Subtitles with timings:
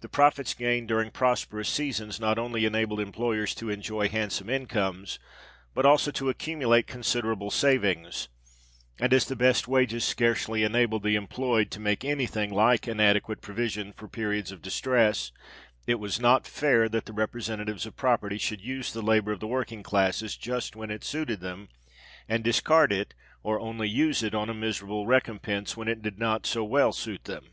[0.00, 5.20] The profits gained during prosperous seasons not only enabled employers to enjoy handsome incomes,
[5.74, 8.26] but also to accumulate considerable savings;
[8.98, 12.98] and as the best wages scarcely enabled the employed to make any thing like an
[12.98, 15.30] adequate provision for periods of distress,
[15.86, 19.46] it was not fair that the representatives of property should use the labour of the
[19.46, 21.68] working classes just when it suited them,
[22.28, 23.14] and discard it
[23.44, 27.22] or only use it on a miserable recompense when it did not so well suit
[27.26, 27.50] them.